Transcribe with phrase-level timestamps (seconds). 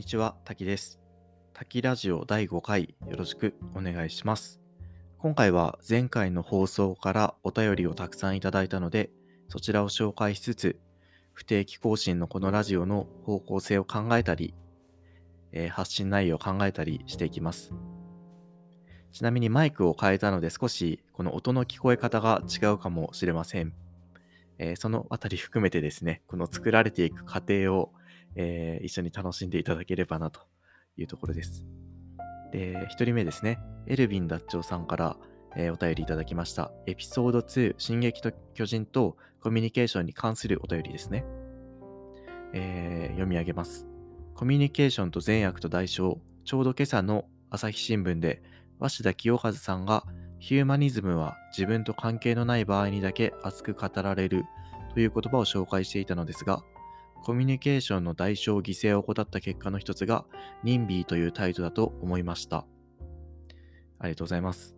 [0.00, 0.98] にちは、滝です。
[1.52, 4.58] 滝ラジオ第5回よろしくお願いします。
[5.18, 9.10] 今回は前回の放送からお便りをたくさんいただいたので、
[9.50, 10.80] そちらを紹介しつつ、
[11.34, 14.54] 不定期更新のこのラジオの方向性を考えたり、
[15.52, 17.74] えー発信内容を考えたりしていきます。
[19.12, 23.74] ちなみにマイクを変えたので少しこの音の聞こえ方が違うかもしれません。
[24.56, 27.92] えーそのあたり含めてですね、この作られていく過程を、
[28.34, 30.40] えー一緒に楽しんでいただければなと
[30.96, 31.64] いうところです。
[32.52, 35.16] で、一人目ですね、エルヴィン脱長さんから、
[35.56, 36.72] えーお便りいただきました。
[36.86, 41.24] エピソード2、進撃と巨人とコミュニケーションに関するお便りですね。
[42.52, 43.86] えー読み上げます。
[44.34, 48.42] コミュニケーションと善悪と代償、ちょうど今朝の朝日新聞で、
[48.78, 50.04] 鷲田清和さんが、
[50.38, 54.44] ヒューマニズムは自分と関係のない場合にだけ熱く語られる
[54.94, 56.62] という言葉を紹介していたのですが、
[57.22, 60.24] コミュニケーションの代償、犠牲を怠った結果の一つが、
[60.64, 62.66] ニンビーという態度だと思いました。
[63.98, 64.74] ありがとうございます。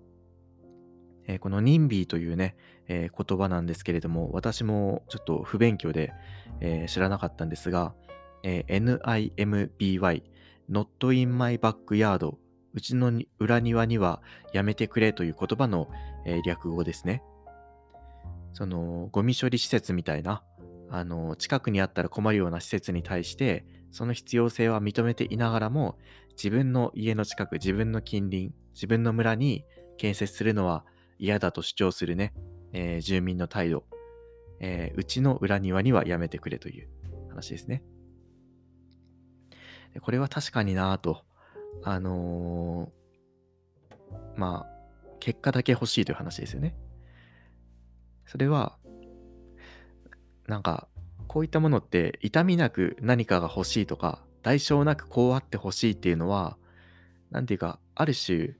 [1.27, 2.56] えーこのニンビーというね、
[2.89, 6.12] えー言葉なんですけれども、私もちょっと不勉強で、
[6.61, 7.94] えー知らなかったんですが、
[8.42, 10.22] えー NIMBY、
[10.69, 12.36] Not in my backyard、
[12.75, 14.20] うちの裏庭には
[14.53, 15.88] やめてくれという言葉の、
[16.27, 17.22] えー略語ですね。
[18.55, 20.42] その、ゴミ処理施設みたいな、
[20.94, 25.96] あの、近くにあったら困るような施設に対して、その必要性は認めていながらも、
[26.36, 29.64] 自分の家の近く、自分の近隣、自分の村に
[29.96, 30.84] 建設するのは
[31.18, 32.34] 嫌だと主張するね、
[32.74, 33.84] えー住民の態度、
[34.60, 36.88] えーうちの裏庭にはやめてくれという
[37.30, 37.82] 話ですね。
[40.02, 41.24] これは確かになぁと、
[41.84, 46.76] あのーまあ、結果だけ欲しいという話ですよね。
[48.26, 48.78] それは、
[50.53, 50.86] なんか、
[51.28, 56.59] こういったものって痛みなく何かが欲しいとか、代償なくこうあって欲しいっていうのは、
[57.31, 58.50] なんていうか、ある種、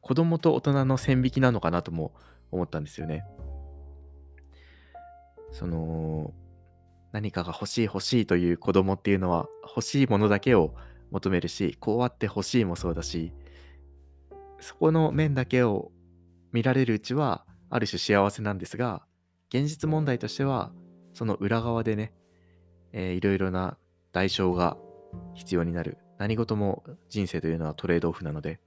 [0.00, 2.14] 子供と大人の線引きなのかなとも
[2.52, 3.24] 思ったんですよね。
[5.50, 6.32] その、
[7.10, 10.76] 何かが欲しい欲しいという子供っていうのは欲しいものだけを
[11.10, 13.32] 求めるし、こうあって欲しいもそうだし、
[14.60, 15.90] そこの面だけを
[16.52, 19.04] 見られるうちはある種幸せなんですが、
[19.48, 20.72] 現実問題としては、
[21.14, 22.12] その裏側でね、
[22.92, 23.78] えーいろいろな
[24.12, 24.76] 代償が
[25.34, 25.98] 必要になる。
[26.18, 28.60] 何事も人生というのはトレードオフなので、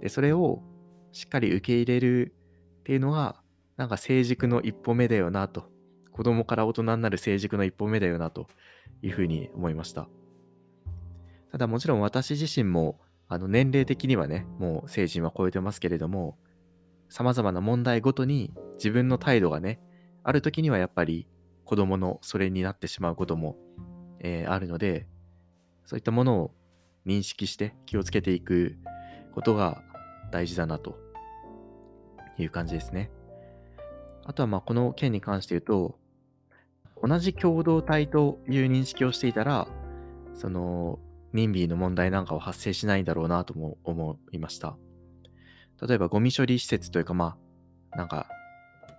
[0.00, 0.62] で、それを
[1.12, 2.34] しっかり受け入れる
[2.80, 3.42] っていうのが、
[3.76, 5.70] なんか成熟の一歩目だよなと。
[6.12, 8.48] 子供から大人になる成熟の一歩目だよなと
[9.02, 10.08] いうふうに思いました。
[11.52, 12.98] ただもちろん私自身も
[13.28, 16.36] あの年齢的にはね、もう成人は超えてますけれども、
[17.08, 19.80] 様々な問題ごとに自分の態度がね、
[20.24, 21.28] ある時にはやっぱり
[21.68, 23.58] 子供のそれになってしまうことも、
[24.20, 25.06] えーあるので、
[25.84, 26.50] そういったものを
[27.04, 28.78] 認識して気をつけていく
[29.34, 29.82] ことが
[30.32, 30.98] 大事だなと
[32.38, 33.10] いう感じですね。
[34.24, 35.98] あとはまあこの件に関して言うと、
[37.02, 39.68] 同じ共同体という認識をしていたら、
[40.32, 40.98] その、
[41.34, 44.78] 任意の問題なんかは発生しないんだろうなとも思いました。
[45.86, 47.36] 例えばゴミ処理施設というかま
[47.90, 48.26] あ、なんか、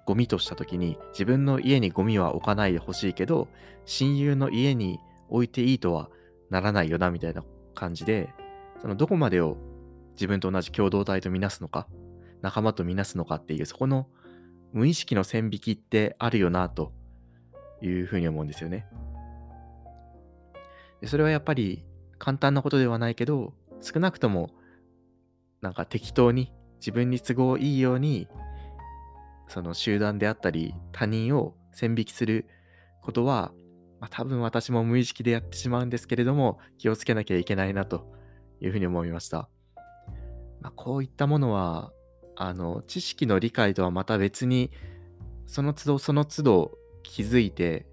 [0.09, 3.47] ゴミとした時に自分の家にゴミは置かないでほしいけど、
[3.86, 5.00] 親友の家に
[5.30, 6.09] 置いていいとは
[6.50, 7.44] ならないよなみたいな
[7.75, 8.34] 感じで、
[8.81, 9.56] そのどこまでを
[10.14, 11.86] 自分と同じ共同体とみなすのか、
[12.42, 14.08] 仲間とみなすのかっていう、そこの
[14.74, 16.92] 無意識の線引きってあるよなと
[17.84, 18.88] いうふうに思うんですよね。
[21.02, 21.86] でそれはやっぱり
[22.18, 24.50] 簡単なことではないけど、少なくとも
[25.62, 28.28] なんか適当に自分に都合いいように
[29.50, 32.48] その集団であったり他人を線引きする
[33.02, 33.52] ことは、
[34.00, 38.06] まあ、多分私も無意識でやってしまうんですけれども気をつけなきゃいけないなと
[38.62, 39.50] いうふうに思いました。
[40.62, 41.92] まあ、こういったものは
[42.36, 44.72] あの知識の理解とはまた別に
[45.46, 47.88] その都度その都度気づいて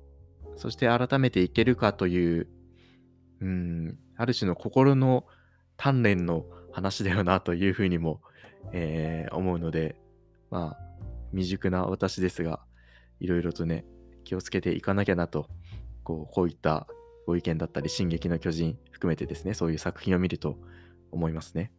[0.57, 2.49] そして改めていけるかという
[3.41, 5.25] うんある種の心の
[5.79, 8.21] 鍛錬の話だよなというふうにも、
[8.73, 9.97] えー思うので
[10.51, 10.87] まあ
[11.31, 12.61] 未熟な私ですが
[13.21, 13.85] いろいろとね
[14.25, 15.49] 気をつけていかなきゃなと
[16.03, 16.87] こうこういった
[17.27, 20.59] ご意見だったり「進撃の巨人」含めてですねそういう作品を見ると
[21.11, 21.73] 思いますね。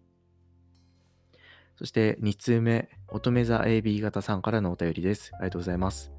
[1.78, 5.30] そして2通目、乙女座 AB 型さんからのお便りです。
[5.36, 6.12] ありがとうございます。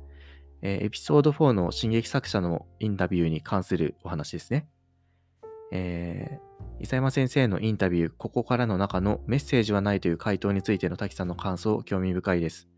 [0.62, 4.68] えーエピソード4の進撃作者のインタビューに関するお話ですね。
[5.72, 12.68] えー、伊佐山先生のインタビュー、ここからの中のメッセージはないという回答についての滝さんの感想、興味深いです。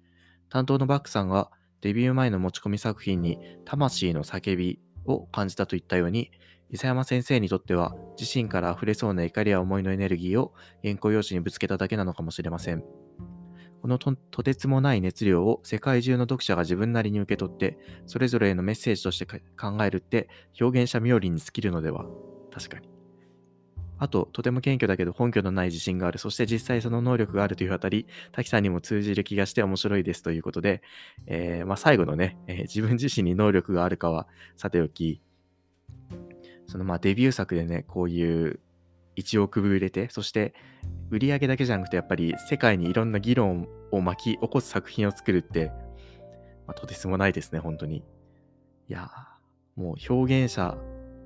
[0.50, 1.50] 担当のバックさんが
[1.80, 6.30] デビュー前の持ち込み作品に魂の叫びを感じたといったように、
[6.68, 10.52] 伊佐山先生にとっては自身から溢れそうな怒りや思いのエネルギーを
[10.82, 12.84] 原稿用紙にぶつけただけなのかもしれません。
[13.80, 19.40] このとてつもない熱量を世界中の読者が自分なりに受け取って、それぞれへのメッセージとして考
[19.82, 20.28] えるって
[20.60, 22.04] 表現者冥利に尽きるのでは
[22.52, 22.99] 確かに。
[24.00, 26.18] あと、とても謙虚だけど根拠のない自信がある。
[26.18, 30.82] そして実際その能力があるというあたり、滝さんにも通じる気がして面白いですということで、
[31.26, 34.26] えー、まあ、最後のね、えー、自分自身に能力があるかは
[34.56, 35.20] さておき、
[36.66, 38.60] そのまあデビュー作でね、こういう
[39.16, 40.54] 1億部売れて、そして
[41.10, 45.72] 売り上げだけじゃなくて、やっぱり世界にいろんな議論を巻き起こす作品を作るって、
[46.66, 47.98] まあ、とてつもないですね、本当に。
[48.88, 49.10] いや
[49.76, 50.76] もう表現者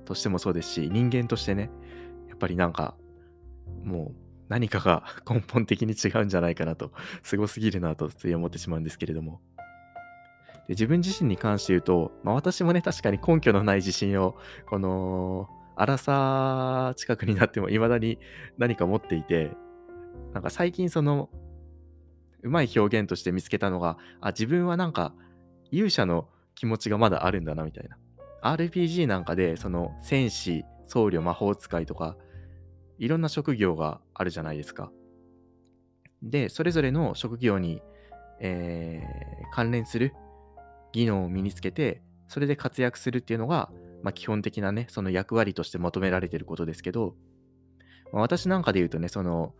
[0.05, 1.69] としてもそうですし、人間としてね、
[2.35, 2.95] やっぱりなんか、
[3.83, 4.15] もう
[4.49, 6.91] 何かが 根本的に違うんじゃないかなと、
[7.23, 9.41] すごすぎるなとつい思ってしまうんですけれども。
[10.67, 14.35] で自分自身に関して言うと、まあ、私もね、確かに根拠のない自信を、
[14.65, 15.47] この、
[15.77, 18.17] 荒さ近くになっても未だに
[18.57, 19.51] 何か持っていて、
[20.33, 21.29] なんか最近その、
[22.41, 25.13] うまい表現として見つけたのが、あ、自分はなんか
[25.71, 27.97] 勇者の気持ちがまだあるんだなみたいな。
[28.41, 32.15] RPG なんかで、その戦士、僧侶、魔法使いとか、
[32.97, 34.91] いろんな職業があるじゃないですか。
[36.21, 37.81] で、それぞれの職業に、
[38.39, 40.13] えー、関連する
[40.91, 43.71] 技能を身につけて、それで活躍するっていうのが、
[44.01, 47.15] まあ、基本的なね、その役割として求められてることですけど、
[48.11, 49.53] まあ、私なんかで言うとね、その、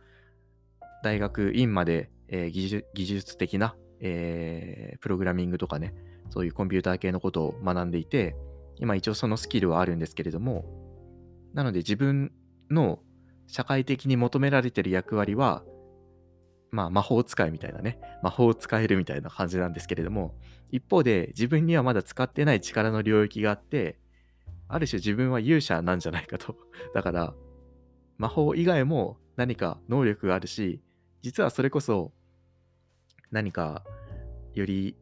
[1.03, 5.93] 大学院まで、えー、技術技術的な、えー、プログラミングとかね、
[6.29, 8.35] そういうコンピューター系のことを学んでいて、
[8.77, 10.65] 今一応そのスキルはあるんですけれども、
[11.53, 12.31] なので自分
[12.69, 12.99] の
[13.47, 15.63] 社会的に求められてる役割は、
[16.71, 20.35] まあ魔法使いみたいなね、魔法を使えるみたいな感じなんですけれども、
[20.71, 23.97] 一方で自分にはまだ使ってない力の領域があって、
[24.67, 26.55] ある種自分は勇者なんじゃないかと。
[26.93, 27.33] だから、
[28.17, 30.81] 魔法以外も何か能力があるし、
[31.21, 32.13] 実はそれこそ
[33.31, 33.83] 何か
[34.53, 34.95] より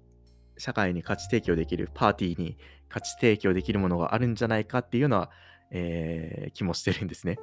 [0.58, 2.58] 社会に価値提供できる、パーティーに
[2.90, 5.32] 価値提供できるものがあるんじゃないかっていうのは、
[5.72, 7.38] えー、気もしてるんですね。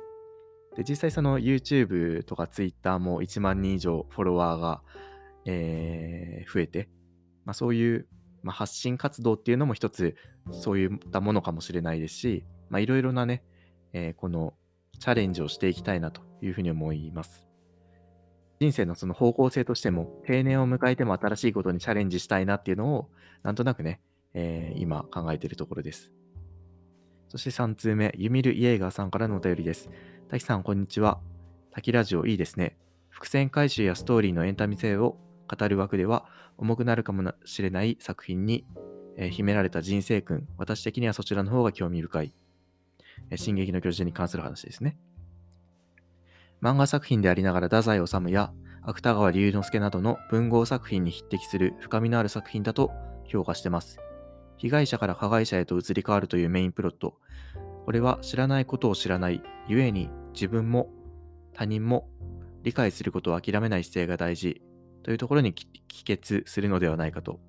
[0.81, 4.81] で、実際その YouTube とか Twitter も1万人以上フォロワーが、
[5.44, 6.88] えー、増えて、
[7.44, 8.06] まあ、そういう、
[8.43, 10.17] まあ、発信活動っていうのも一つ
[10.53, 12.47] そういったものかもしれないですし、
[12.79, 13.43] いろいろなね、
[13.93, 14.55] えー、この
[14.99, 17.47] チャレンジをしていきたいなというふうに思います。
[18.59, 23.11] 人生のその方向性としても、定年を迎えても新しいことにチャレンジしたいなっていうのを、
[23.43, 24.00] なんとなくね、
[24.32, 26.11] えー、今考えているところです。
[27.31, 29.88] そして3通目、ユミル・イエーガーさんからのお便りです。
[30.29, 31.21] 滝さん、こんにちは。
[31.71, 32.77] 滝ラジオいいですね。
[33.09, 35.17] 伏線回収やストーリーのエンタメ性を
[35.47, 36.27] 語る枠では、
[36.59, 38.67] 重くなるかもしれない作品に、
[39.17, 42.35] えー、秘められた人生訓、私的にはそちらの方が興味深い。
[43.31, 44.99] えー、進撃の巨人に関する話ですね。
[46.61, 52.91] 漫画作品でありながら、太宰治や芥川龍之介などの文豪作品に匹敵する深みのある作品だと
[53.25, 54.00] 評価してます。
[54.60, 57.16] 被害者から加害者へと移り変わるというメインプロット。
[57.86, 60.90] これは知らないことを知らない、ゆえに自分も
[61.54, 62.10] 他人も
[62.62, 64.60] 理解することを諦めない姿勢が大事
[65.02, 67.40] というところに帰結するのではないかと。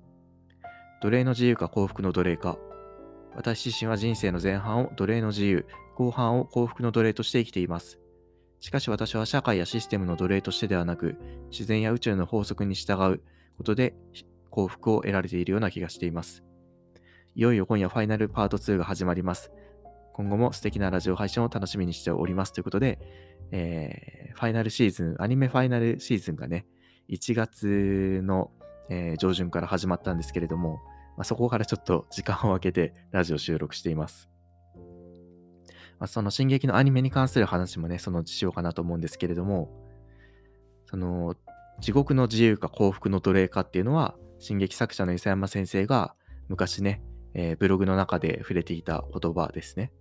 [1.02, 2.56] 奴隷の自由か幸福の奴隷か。
[3.36, 5.66] 私自身は人生の前半を奴隷の自由、
[5.96, 7.98] 後半を幸福の奴隷として生きています。
[8.60, 11.16] しかし私は社会やシステムの奴隷としてではなく、
[11.50, 13.22] 自然や宇宙の法則に従う
[13.58, 13.94] ことで
[14.48, 16.42] 幸福を得られているような気がしています。
[17.34, 19.50] いよいよ今夜ファイナルパート2が始まります。
[20.12, 22.98] 今後も素敵なラジオ配信を楽しみにしておりますということで、
[23.52, 26.66] えー、ファイナルシーズン、アニメファイナルシーズンがね、
[27.08, 28.50] 1月の、
[28.90, 30.80] えー、上旬から始まったんですけれども、
[31.16, 34.28] まあ、そこからちょっと時間を空けてラジオ収録しています。
[35.98, 39.70] まあ、その進撃のアニメに関する話もね、そのうちしようかなと思うんですけれども、
[40.84, 41.34] その
[41.80, 46.14] 地獄の自由か幸福の奴隷かっていうのは、進撃作者の伊佐山先生が
[46.50, 47.00] 昔ね、
[47.34, 49.92] えー、ブログの中で触れていた言葉ですね。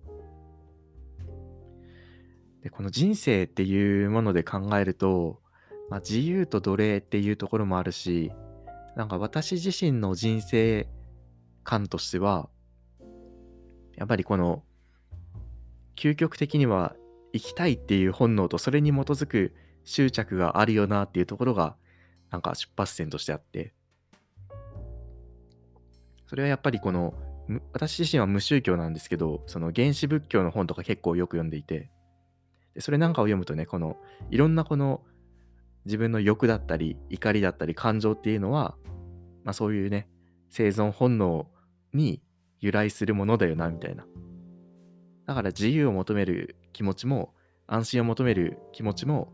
[2.61, 5.41] でこの人生っていうもので考えると、
[5.89, 8.31] まあ、自由と奴隷っていうところもあるし、
[8.95, 10.87] なんか私自身の人生
[11.63, 12.49] 観としては、
[13.95, 14.63] やっぱりこの、
[15.95, 16.95] 究極的には
[17.33, 21.75] 生きたいっていう本能とそれに基づく執着があるよなっていうところが、
[22.29, 23.73] なんか出発点としてあって、
[26.31, 27.13] それはやっぱりこの
[27.73, 31.91] 私自身は無宗教なんですけどその原始仏教の本とか結構よく読んでいて
[32.73, 33.97] でそれなんかを読むとねこの
[34.29, 35.01] いろんなこの
[35.83, 38.75] 自分の欲だったり怒りだったり感情っていうのは、
[39.43, 40.07] まあ、そういうね
[40.49, 41.47] 生存本能
[41.93, 42.21] に
[42.61, 44.05] 由来するものだよなみたいな
[45.25, 47.33] だから自由を求める気持ちも、
[47.65, 49.31] 安心を求める気持ちも、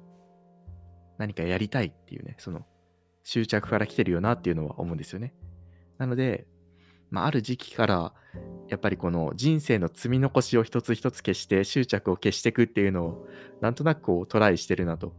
[1.17, 2.65] 何かやりたいっていうね、その
[3.23, 5.33] 執着から来てるよなっていうのは思うんですよね。
[5.97, 6.45] なので、
[7.09, 8.13] まあ、ある時期から、
[8.69, 13.27] やっぱりこの人生の積み残しを一つ一つ消して執着を消していくっていうのを
[13.61, 15.13] なんとなくこうトライしてるなと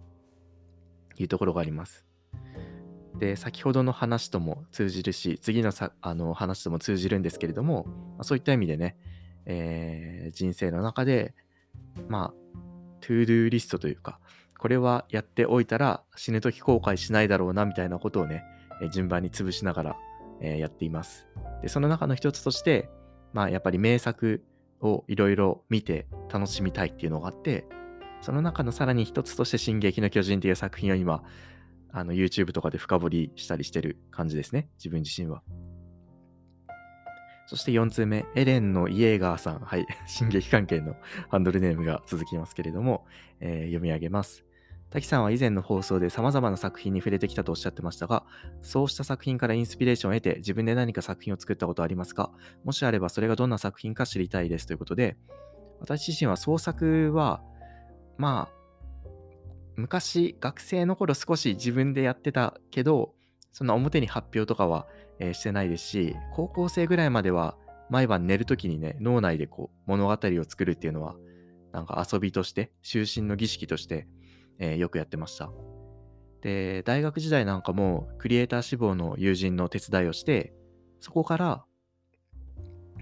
[1.17, 2.05] いうところがあります。
[3.19, 8.97] で先ほどの話とも通じるし次のさあの話とも通じるんですけれども、まあ、そういった意味でね、
[9.47, 11.35] えー、人生の中で
[12.07, 12.35] まあ
[13.01, 14.21] to-do list というか
[14.59, 18.43] これはやっておいたら死ぬ時後悔しないだろうなみたいなことをね、
[18.93, 19.97] 順番に潰しながら、
[20.41, 21.27] えー、やっています。
[21.63, 22.89] でその中の一つとして
[23.33, 24.45] まあやっぱり名作
[24.81, 27.67] をいろいろ見て楽しみたいっていうのがあって
[28.21, 31.23] その中のさらに一つとして「進撃の巨人」っていう作品を今
[31.91, 34.69] あの YouTube とかで深掘りしたりしてる感じですね。
[34.79, 35.43] 自分自身は。
[37.47, 39.61] そして4通目、エレンのイエーガーさん。
[39.61, 39.87] はい。
[40.07, 40.97] 進撃関係の
[41.31, 43.07] ハンドルネームが続きますけれども、
[43.41, 44.45] えー、読み上げます。
[44.91, 48.25] 滝さんは以前の放送で様々な作品に触れてきたとおっしゃってましたが、
[48.63, 52.33] そうした作品からインスピレーションを得て自分で何か作品を作ったことはありますか？
[52.65, 55.17] もしあればそれがどんな作品か知りたいですということで、
[55.81, 57.43] 私自身は創作は、
[58.17, 59.09] まあ、
[59.77, 63.15] 昔、学生の頃少し自分でやってたけど、
[63.53, 64.89] そんな表に発表とかは、
[65.21, 67.57] えー、してないですし、高校生ぐらいまでは
[67.91, 71.15] 毎晩寝るときにね、脳内でこう物語を作るっていうのは、
[71.73, 74.09] なんか遊びとして、就寝の儀式として、
[74.59, 75.51] えー、よくやってました。
[76.41, 80.53] で、大学時代なんかもクリエイター志望の友人の手伝いをして、
[81.01, 81.65] そこから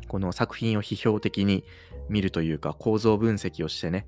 [0.09, 1.65] この作品を批評的に
[2.09, 4.07] 見るというか構造分析をしてね、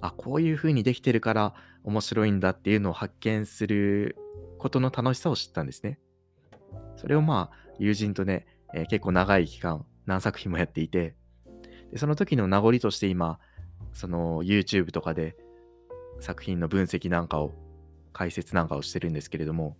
[0.00, 4.16] あ、こういう風にできてるから面白いんだっていうのを発見する
[4.58, 5.98] ことの楽しさを知ったんですね。
[6.96, 11.14] それをまあ、友人とね、えー、結構長い期間、何作品もやっていて、
[11.90, 13.38] でその時の名残として今、
[13.92, 15.36] その YouTube とかで
[16.20, 17.52] 作品の分析なんかを、
[18.12, 19.76] 解説なんかをしてるんですけれども、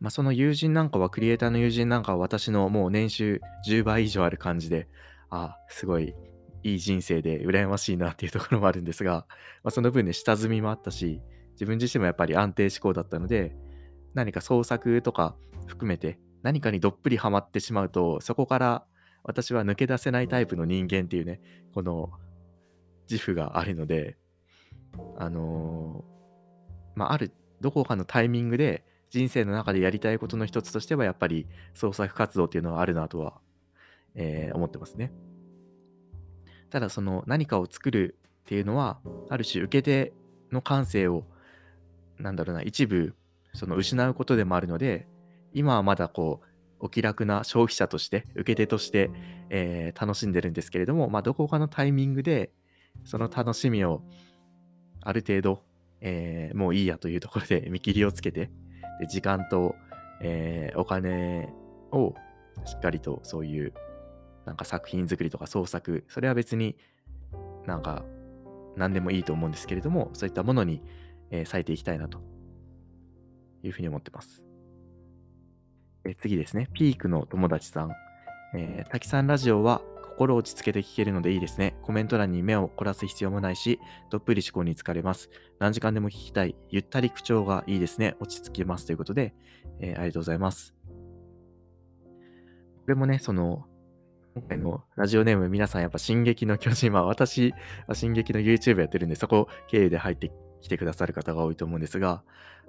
[0.00, 4.88] まあ、その友人なんかは、クリエイターの友人なんかは私のもう年収10倍以上ある感じで、
[5.28, 6.14] ああ、すごい
[6.62, 9.26] いい人生で羨ましいなっていうところもあるんですが、
[9.62, 11.20] まあ、その分ね、下積みもあったし、
[11.52, 13.54] 自分自身もやっぱり安定志向だったので、
[14.14, 18.84] 何か創作とか含めて何かにどっぷりハマってしまうと、そこから
[19.22, 21.40] 私は抜け出せないタイプの人間っていうね、
[21.74, 22.10] この
[23.10, 24.16] 自負があるので、
[25.16, 26.04] あの、
[26.94, 33.40] まあ、ある、どこかのタイミングで人生の中でやりたいことの一つとしては、やっぱり創作活動っていうのはあるなとは、
[34.14, 35.12] えー、思ってますね。
[36.70, 40.12] ただその何かを作るっていうのはある種受け手
[40.52, 41.24] の感性を
[42.18, 43.14] なんだろうな一部
[43.54, 45.08] その失うことでもあるので
[45.52, 46.46] 今はまだこう
[46.78, 49.10] お気楽な消費者として受け手として、
[49.50, 52.52] えー、楽しんでるんですけれども、まあ、どこかのタイミングで
[53.04, 54.02] その楽しみを
[55.02, 55.62] ある程度、
[56.00, 58.50] えー、もういいやというところで 見切りをつけて
[59.00, 59.74] で時間と、
[60.20, 61.52] えー、お金
[61.92, 62.14] を
[62.64, 63.72] しっかりとそういう
[64.44, 66.76] なんか作品作りとか創作、それは別に
[67.66, 68.04] なんか
[68.76, 70.82] 何でもいいと思うんですけれども、そういったものに、
[71.30, 72.20] えー、割いていきたいなと
[73.62, 74.42] いうふうに思ってます。
[76.04, 77.92] え次ですね、ピークの友達さん。
[78.54, 81.76] えー、滝さんラジオは心落ち着けて聞けるのでいいですね。
[81.82, 83.80] コメント欄に目を凝らす必要もないし、
[84.10, 85.30] どっぷり思考に疲れます。
[85.58, 86.56] 何時間でも聞きたい。
[86.68, 88.16] ゆったり口調がいいですね。
[88.20, 88.86] 落ち着きます。
[88.86, 89.34] ということで、
[89.80, 90.74] えー、ありがとうございます。
[92.82, 93.64] これもね、その、
[94.34, 97.52] 今回のラジオネーム皆さんやっぱ進撃の巨人は私
[97.88, 100.30] は進撃の YouTube やってるんでそこ経由で入って
[100.60, 102.22] きてくださる方が多いと思うんですが、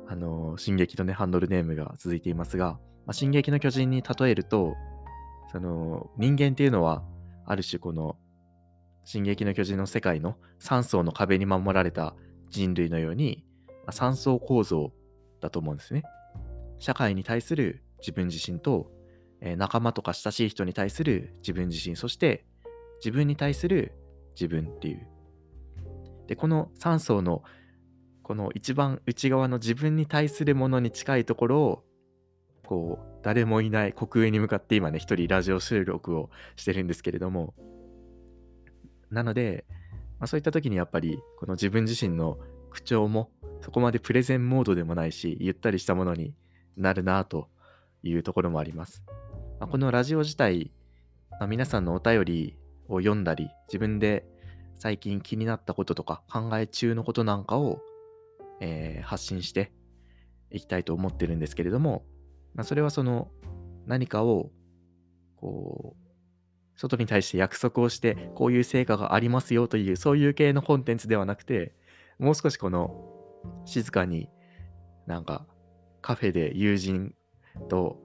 [0.08, 4.76] あの、進撃のね、ハンドルネームが続いていますが、まあ、進撃の巨人に例えると、
[5.52, 7.04] その人間っていうのは
[7.46, 8.18] ある種この
[9.04, 12.16] 進撃の巨人の世界の3層の壁に守られた
[12.50, 13.46] 人類のように、
[13.88, 14.92] 3層構造
[15.42, 16.04] だと思うんですね。
[16.80, 18.92] 社会に対する自分自身と
[19.42, 22.46] え仲間とか親しい人に対する自分自身、そして
[23.00, 23.94] 自分に対する
[24.36, 25.08] 自分っていう。
[26.28, 27.44] で、この3層の
[28.22, 31.84] この一番内側の自分に対するものに近いところを
[32.66, 37.54] こう誰もいない国営に向かって今ね一人ラジオ収録をしてるんですけれども
[39.10, 39.66] なので、
[40.20, 42.38] まあ、そういった時にやっぱりこの自分自身の
[42.70, 43.30] 口調も
[43.62, 46.34] そこまでプレゼンモードでもないしゆったりしたものに
[46.78, 47.50] なるなと
[48.04, 49.04] いうところもあります。
[49.60, 50.72] まあ、このラジオ自体、
[51.32, 54.26] まあ、皆さんのお便りを読んだり、自分で
[54.80, 57.80] 最近気になったこととか考え中のことなんかを、
[58.60, 59.72] えー、発信して
[60.50, 62.04] いきたいと思ってるんですけれども、
[62.54, 63.30] まあ、それはその
[63.86, 64.52] 何かを
[65.36, 66.02] こう
[66.76, 71.76] 外に対して約束をして、こういう成果がありますよという、そういう系のコンテンツではなくて、
[72.18, 73.08] もう少しこの、
[73.66, 74.30] 静かに
[75.08, 75.48] なんか
[76.02, 77.16] カフェで友人
[77.70, 78.00] と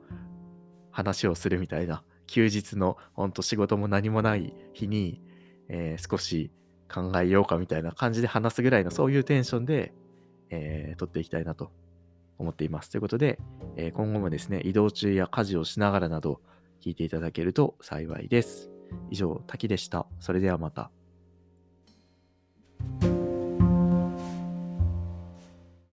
[0.90, 5.22] 話をするみたいな、休日のほんと仕事も何もない日に、
[5.68, 6.52] えー少し
[6.92, 9.94] 考えようかみたいな感じで話すぐらいのそういうテンションで、
[10.50, 11.72] えー撮っていきたいなと。
[12.38, 12.90] 思っています。
[12.90, 13.38] ということで、
[13.76, 16.40] えー今後もですね、移動中や家事をしながらなど
[16.80, 18.70] 聞いていただけると幸いです。
[19.10, 20.06] 以上、滝でした。
[20.20, 20.90] それではまた。